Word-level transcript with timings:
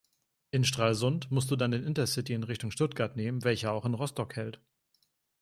In 0.49 0.63
Stralsund 0.63 1.29
musst 1.29 1.51
du 1.51 1.55
dann 1.55 1.69
den 1.69 1.83
Intercity 1.83 2.33
in 2.33 2.41
Richtung 2.41 2.71
Stuttgart 2.71 3.15
nehmen, 3.15 3.43
welcher 3.43 3.71
auch 3.71 3.85
in 3.85 3.93
Rostock 3.93 4.35
hält. 4.35 4.59